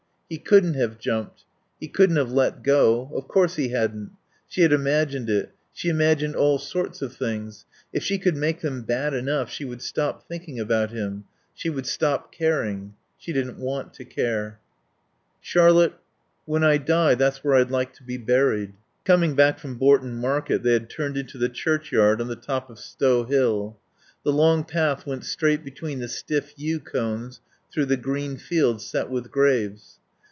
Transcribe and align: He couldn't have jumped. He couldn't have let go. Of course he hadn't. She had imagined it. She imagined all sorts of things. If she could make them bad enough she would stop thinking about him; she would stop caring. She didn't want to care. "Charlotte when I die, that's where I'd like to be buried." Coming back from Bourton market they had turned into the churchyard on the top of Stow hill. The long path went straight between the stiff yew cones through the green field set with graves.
He 0.33 0.37
couldn't 0.37 0.75
have 0.75 0.97
jumped. 0.97 1.43
He 1.77 1.89
couldn't 1.89 2.15
have 2.15 2.31
let 2.31 2.63
go. 2.63 3.11
Of 3.13 3.27
course 3.27 3.57
he 3.57 3.67
hadn't. 3.67 4.11
She 4.47 4.61
had 4.61 4.71
imagined 4.71 5.29
it. 5.29 5.51
She 5.73 5.89
imagined 5.89 6.37
all 6.37 6.57
sorts 6.57 7.01
of 7.01 7.13
things. 7.13 7.65
If 7.91 8.01
she 8.01 8.17
could 8.17 8.37
make 8.37 8.61
them 8.61 8.83
bad 8.83 9.13
enough 9.13 9.51
she 9.51 9.65
would 9.65 9.81
stop 9.81 10.29
thinking 10.29 10.57
about 10.57 10.91
him; 10.91 11.25
she 11.53 11.69
would 11.69 11.85
stop 11.85 12.31
caring. 12.33 12.93
She 13.17 13.33
didn't 13.33 13.57
want 13.57 13.93
to 13.95 14.05
care. 14.05 14.61
"Charlotte 15.41 15.95
when 16.45 16.63
I 16.63 16.77
die, 16.77 17.13
that's 17.13 17.43
where 17.43 17.55
I'd 17.55 17.69
like 17.69 17.91
to 17.95 18.03
be 18.03 18.15
buried." 18.15 18.71
Coming 19.03 19.35
back 19.35 19.59
from 19.59 19.77
Bourton 19.77 20.15
market 20.15 20.63
they 20.63 20.71
had 20.71 20.89
turned 20.89 21.17
into 21.17 21.37
the 21.37 21.49
churchyard 21.49 22.21
on 22.21 22.29
the 22.29 22.37
top 22.37 22.69
of 22.69 22.79
Stow 22.79 23.25
hill. 23.25 23.77
The 24.23 24.31
long 24.31 24.63
path 24.63 25.05
went 25.05 25.25
straight 25.25 25.65
between 25.65 25.99
the 25.99 26.07
stiff 26.07 26.53
yew 26.55 26.79
cones 26.79 27.41
through 27.69 27.87
the 27.87 27.97
green 27.97 28.37
field 28.37 28.81
set 28.81 29.09
with 29.09 29.29
graves. 29.29 29.97